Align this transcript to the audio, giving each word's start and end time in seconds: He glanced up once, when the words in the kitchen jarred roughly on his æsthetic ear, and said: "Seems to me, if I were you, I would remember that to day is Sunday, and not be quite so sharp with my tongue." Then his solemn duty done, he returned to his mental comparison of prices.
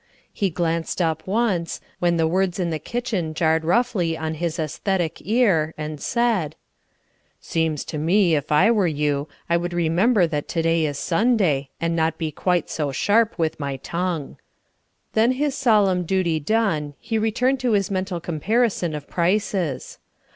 He 0.33 0.49
glanced 0.49 0.99
up 0.99 1.27
once, 1.27 1.79
when 1.99 2.17
the 2.17 2.25
words 2.27 2.57
in 2.59 2.71
the 2.71 2.79
kitchen 2.79 3.35
jarred 3.35 3.63
roughly 3.63 4.17
on 4.17 4.33
his 4.33 4.57
æsthetic 4.57 5.21
ear, 5.23 5.75
and 5.77 6.01
said: 6.01 6.55
"Seems 7.39 7.85
to 7.85 7.99
me, 7.99 8.33
if 8.35 8.51
I 8.51 8.71
were 8.71 8.87
you, 8.87 9.27
I 9.47 9.57
would 9.57 9.73
remember 9.73 10.25
that 10.25 10.47
to 10.47 10.63
day 10.63 10.87
is 10.87 10.97
Sunday, 10.97 11.69
and 11.79 11.95
not 11.95 12.17
be 12.17 12.31
quite 12.31 12.67
so 12.67 12.91
sharp 12.91 13.37
with 13.37 13.59
my 13.59 13.77
tongue." 13.77 14.37
Then 15.13 15.33
his 15.33 15.53
solemn 15.55 16.03
duty 16.03 16.39
done, 16.39 16.95
he 16.97 17.19
returned 17.19 17.59
to 17.59 17.73
his 17.73 17.91
mental 17.91 18.19
comparison 18.19 18.95
of 18.95 19.07
prices. 19.07 19.99